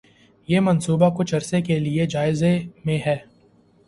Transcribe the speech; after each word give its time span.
یہ 0.47 0.59
منصوبہ 0.59 1.09
کچھ 1.17 1.33
عرصہ 1.35 1.55
کے 1.65 1.77
لیے 1.79 2.05
جائزے 2.05 2.57
میں 2.85 2.97
ہے 3.05 3.15